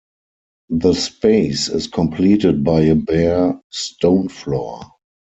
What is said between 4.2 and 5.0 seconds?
floor.